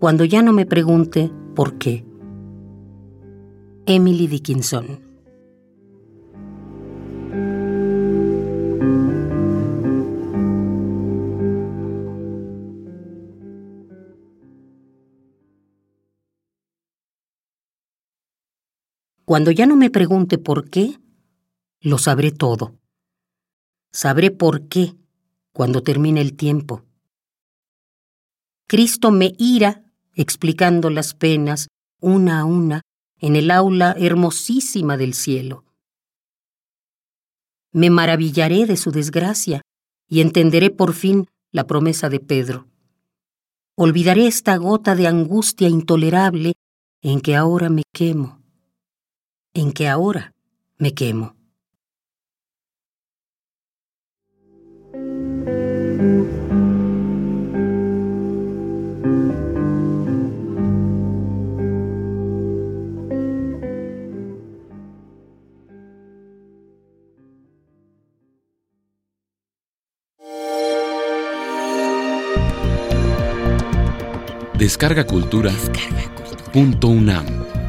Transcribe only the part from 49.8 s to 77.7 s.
ahora me quemo. Descarga Cultura. Descarga cultura. Punto UNAM.